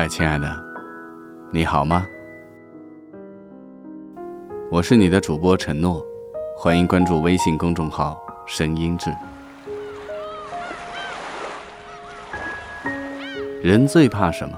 [0.00, 0.48] 嗨，亲爱的，
[1.50, 2.06] 你好吗？
[4.70, 6.00] 我是你的主播陈诺，
[6.56, 8.16] 欢迎关注微信公众号
[8.46, 9.12] “声音志”。
[13.60, 14.56] 人最怕什么？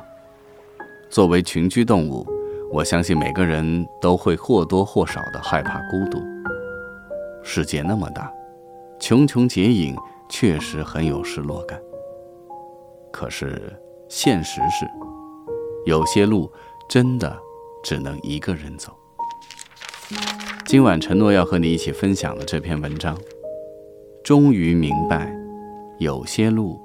[1.08, 2.26] 作为群居动物。
[2.70, 6.22] 我相信每个人都会或多或少的害怕孤独。
[7.42, 8.30] 世界那么大，
[9.00, 9.96] 茕茕结影
[10.28, 11.80] 确实很有失落感。
[13.10, 13.72] 可是
[14.06, 14.86] 现实是，
[15.86, 16.50] 有些路
[16.88, 17.38] 真的
[17.82, 18.94] 只能一个人走。
[20.66, 23.16] 今晚承诺要和你一起分享的这篇文章，
[24.22, 25.32] 终于明白，
[25.98, 26.80] 有些路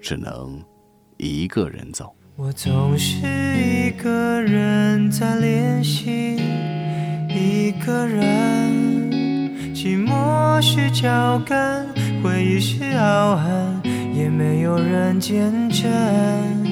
[0.00, 0.60] 只能
[1.16, 2.12] 一个人走。
[2.36, 3.18] 我总是
[3.56, 6.36] 一个人在练习，
[7.28, 9.10] 一个人，
[9.74, 11.86] 寂寞是脚跟，
[12.22, 13.80] 回忆是傲寒，
[14.12, 16.65] 也没有人见证。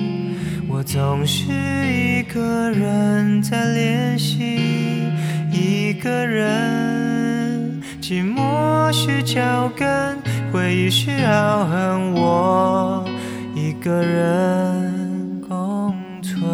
[0.86, 1.50] 总是
[1.90, 5.08] 一个人在练习，
[5.50, 10.16] 一个人，寂寞是脚跟，
[10.52, 13.04] 回忆是傲寒，我
[13.54, 16.44] 一个人共存。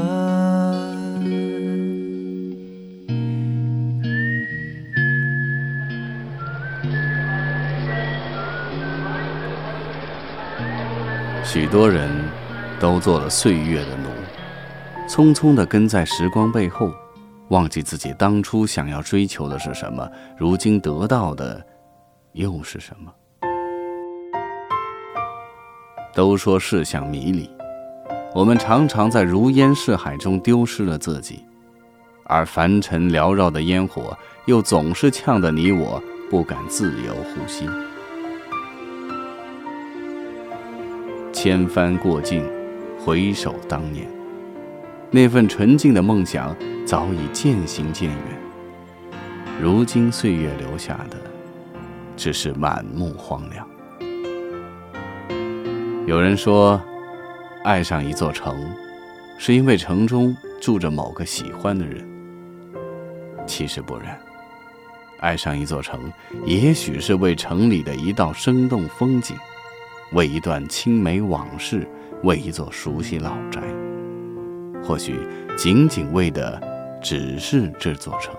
[11.45, 12.09] 许多人
[12.79, 14.00] 都做了岁月的，
[15.11, 16.95] 匆匆地跟在时光背后，
[17.49, 21.61] 忘记自己当初想要追求的是什么，如今得到的
[22.35, 23.13] 又是什么。
[26.15, 27.51] 都说世相迷离，
[28.33, 31.45] 我们常常在如烟似海中丢失了自己，
[32.23, 36.01] 而凡尘缭绕的烟火，又总是呛得你我
[36.31, 37.69] 不敢自由呼吸。
[41.33, 42.49] 千帆过尽，
[43.05, 44.09] 回首当年，
[45.13, 46.55] 那份纯净的梦想
[46.87, 48.19] 早已渐行渐远。
[49.61, 51.17] 如今岁月留下的，
[52.17, 53.69] 只是满目荒凉。
[56.07, 56.81] 有人说，
[57.65, 58.57] 爱上一座城，
[59.37, 62.09] 是因为城中住着某个喜欢的人。
[63.47, 64.17] 其实不然，
[65.19, 66.01] 爱上一座城，
[66.47, 69.37] 也许是为城里的一道生动风景。
[70.13, 71.87] 为一段青梅往事，
[72.23, 73.61] 为一座熟悉老宅，
[74.83, 75.19] 或许
[75.57, 76.61] 仅仅为的
[77.01, 78.35] 只是这座城。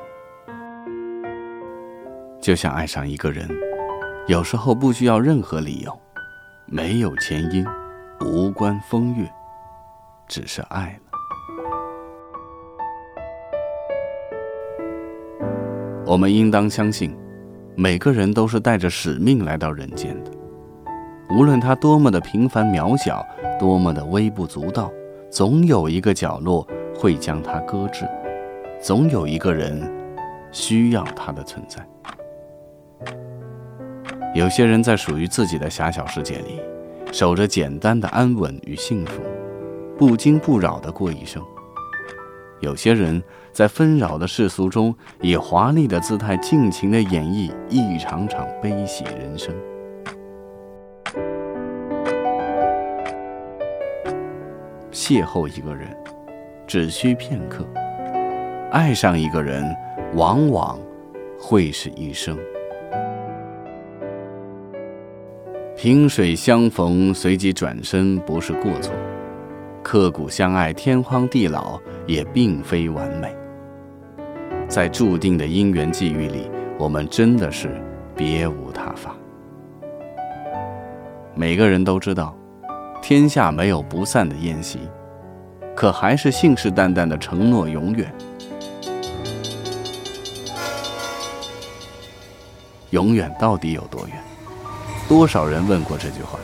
[2.40, 3.48] 就像爱上一个人，
[4.28, 5.98] 有时候不需要任何理由，
[6.66, 7.66] 没有前因，
[8.20, 9.30] 无关风月，
[10.28, 11.12] 只是爱了。
[16.06, 17.16] 我们应当相信，
[17.76, 20.32] 每个人都是带着使命来到人间的。
[21.30, 23.26] 无论他多么的平凡渺小，
[23.60, 24.92] 多么的微不足道，
[25.32, 28.06] 总有一个角落会将它搁置，
[28.82, 29.82] 总有一个人
[30.52, 31.88] 需要它的存在。
[34.36, 36.60] 有些人在属于自己的狭小世界里，
[37.14, 39.22] 守着简单的安稳与幸福，
[39.98, 41.42] 不惊不扰地过一生；
[42.60, 49.56] 有些人在纷扰的世俗中，以华丽的姿态尽情地演绎一场场悲喜人生。
[55.12, 55.90] 邂逅一个人，
[56.66, 57.66] 只需片刻；
[58.72, 59.76] 爱上一个人，
[60.14, 60.80] 往往
[61.38, 62.38] 会是一生。
[65.76, 68.94] 萍水相逢，随即转身，不是过错；
[69.84, 71.78] 刻骨相爱，天荒地老，
[72.08, 73.36] 也并非完美。
[74.70, 76.50] 在注定的因缘际遇里，
[76.80, 77.82] 我们真的是
[78.16, 79.14] 别无他法。
[81.36, 82.34] 每个人都知道。
[83.04, 84.78] 天下没有不散的宴席，
[85.76, 88.14] 可还是信誓旦旦的承诺永远。
[92.92, 94.18] 永远到底有多远？
[95.08, 96.40] 多少人问过这句话？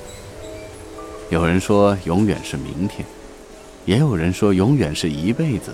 [1.30, 3.06] 有人说永远是明天，
[3.86, 5.74] 也有人说永远是一辈子，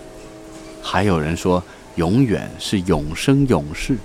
[0.82, 1.64] 还有人说
[1.96, 3.98] 永远是永生永世。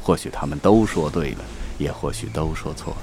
[0.00, 1.38] 或许他们都说对了，
[1.76, 2.98] 也或许都说错了，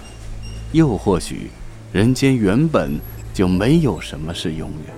[0.71, 1.51] 又或许。
[1.93, 2.99] 人间原本
[3.37, 4.95] 就没有什么是永远。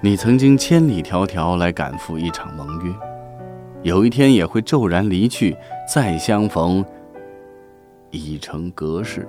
[0.00, 2.94] 你曾经千里迢迢来赶赴一场盟约，
[3.82, 5.56] 有一天也会骤然离去，
[5.92, 6.84] 再相逢
[8.12, 9.26] 已成隔世。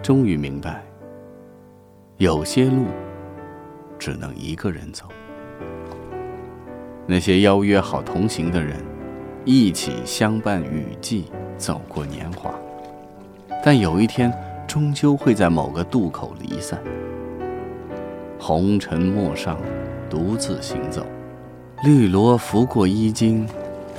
[0.00, 0.80] 终于明白，
[2.18, 2.84] 有些路
[3.98, 5.06] 只能一个人走。
[7.04, 8.76] 那些邀约好同行的人，
[9.48, 11.26] 一起相伴雨季，
[11.56, 12.52] 走过年华，
[13.64, 16.82] 但有一天终究会在某个渡口离散。
[18.40, 19.56] 红尘陌上，
[20.10, 21.06] 独自行走，
[21.84, 23.46] 绿萝拂过衣襟，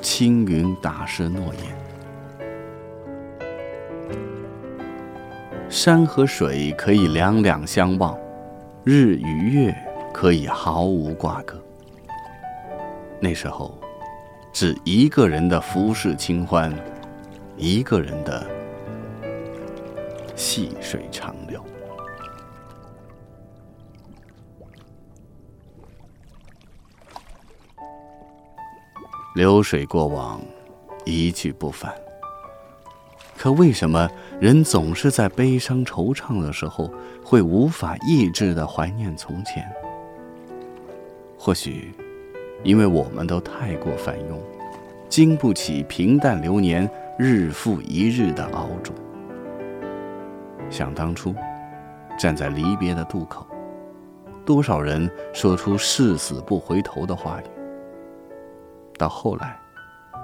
[0.01, 1.63] 青云打湿诺言。
[5.69, 8.17] 山和水可以两两相望，
[8.83, 9.73] 日与月
[10.13, 11.57] 可以毫无瓜葛。
[13.21, 13.73] 那时候，
[14.51, 16.73] 只一个人的浮世清欢，
[17.55, 18.45] 一个人的
[20.35, 21.63] 细水长流。
[29.35, 30.41] 流水过往，
[31.05, 31.93] 一去不返。
[33.38, 34.09] 可为什么
[34.39, 36.91] 人总是在悲伤惆怅的时候，
[37.23, 39.71] 会无法抑制的怀念从前？
[41.38, 41.93] 或许，
[42.63, 44.38] 因为我们都太过繁庸，
[45.07, 48.94] 经不起平淡流年日复一日的熬煮。
[50.69, 51.33] 想当初，
[52.19, 53.45] 站在离别的渡口，
[54.45, 57.44] 多少人说出誓死不回头的话语。
[58.98, 59.57] 到后来，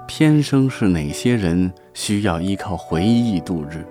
[0.06, 3.86] 偏生是哪些人需要依靠回忆度日，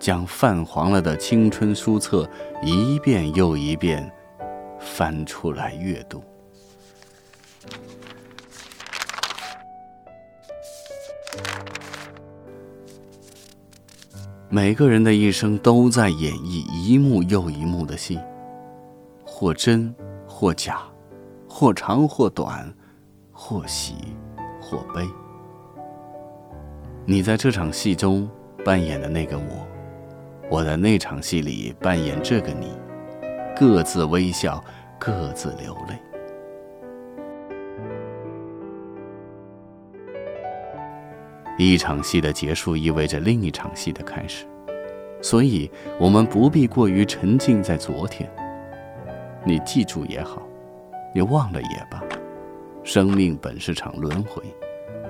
[0.00, 2.28] 将泛黄了的青春书册
[2.62, 4.10] 一遍又一遍
[4.80, 6.20] 翻出来阅读？
[14.54, 18.20] 每个人的一生都在演绎一幕又一幕的戏，
[19.24, 19.94] 或真
[20.26, 20.82] 或假，
[21.48, 22.70] 或长或短。
[23.32, 23.94] 或喜，
[24.60, 25.08] 或悲。
[27.06, 28.28] 你在这场戏中
[28.62, 29.66] 扮演的那个我，
[30.50, 32.72] 我在那场戏里扮演这个你，
[33.56, 34.62] 各自微笑，
[34.98, 36.11] 各自流泪。
[41.70, 44.46] 一场戏的结束意味着另一场戏的开始，
[45.20, 48.30] 所以我们不必过于沉浸在昨天。
[49.44, 50.42] 你记住也好，
[51.14, 52.02] 你忘了也罢。
[52.84, 54.42] 生命本是场轮回，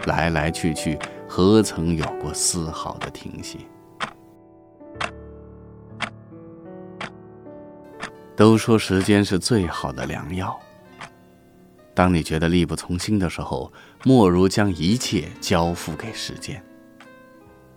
[0.06, 3.58] 来来去去，何曾有过丝毫的停歇？
[8.34, 10.58] 都说时间是最好的良药。
[11.94, 13.72] 当你觉得力不从心的时候，
[14.04, 16.62] 莫如将一切交付给时间。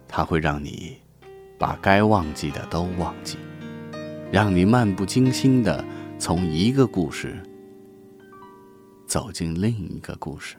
[0.07, 0.97] 它会让你
[1.57, 3.37] 把该忘记的都忘记，
[4.31, 5.83] 让你漫不经心的
[6.17, 7.43] 从一个故事。
[9.05, 10.55] 走进另一个故事。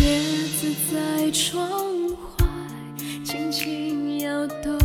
[0.00, 1.70] 叶子在窗
[2.08, 2.18] 外
[3.22, 4.78] 轻轻摇动，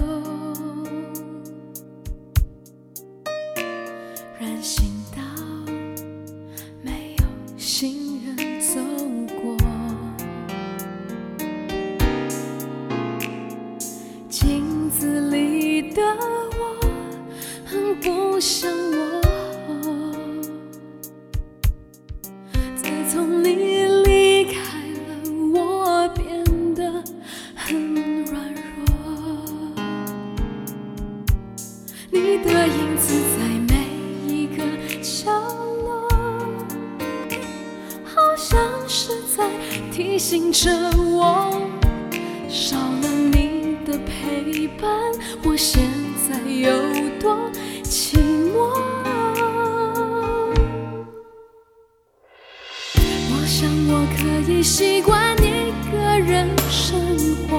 [54.78, 57.02] 习惯一个人生
[57.50, 57.58] 活，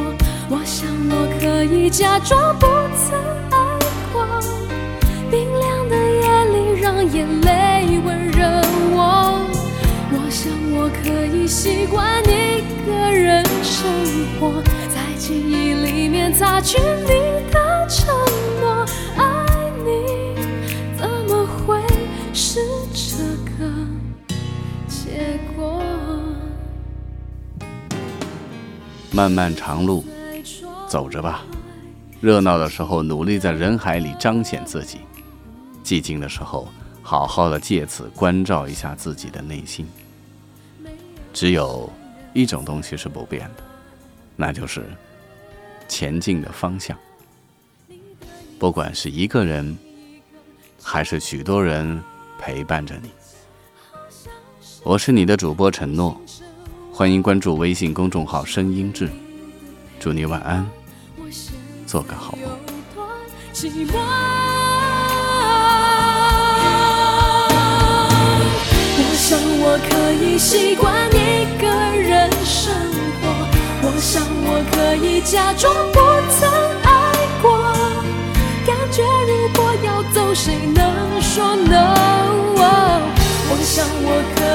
[0.49, 3.19] 我想我可以假装不曾
[3.51, 3.59] 爱
[4.13, 4.25] 过。
[5.29, 8.47] 冰凉的夜里，让眼泪温热
[8.95, 9.45] 我。
[10.13, 13.91] 我想我可以习惯一个人生
[14.39, 17.09] 活，在记忆里面擦去你
[17.51, 18.15] 的承
[29.19, 30.05] 漫漫长路，
[30.87, 31.45] 走着吧。
[32.21, 34.99] 热闹的时候，努力在人海里彰显自己；
[35.83, 36.69] 寂静的时候，
[37.03, 39.89] 好好的借此关照一下自己的内心。
[41.33, 41.93] 只有
[42.33, 43.65] 一种东西是不变的，
[44.37, 44.85] 那就是
[45.89, 46.97] 前进的方向。
[48.57, 49.77] 不管是一个人，
[50.81, 52.01] 还是许多人
[52.39, 53.11] 陪伴着你，
[54.85, 56.17] 我是你的主播承诺，
[56.99, 59.09] 欢迎关注微信公众号“声音志”，
[60.01, 60.69] 祝你晚安，
[61.87, 62.51] 做个好梦。
[68.99, 71.69] 我想我可以习惯一个
[72.03, 72.75] 人生
[73.23, 73.31] 活，
[73.83, 76.01] 我想我可以假装不
[76.35, 76.51] 曾
[76.83, 76.91] 爱
[77.41, 77.47] 过。
[78.67, 81.95] 感觉如果要走，谁能说 no？
[83.51, 84.21] 我想我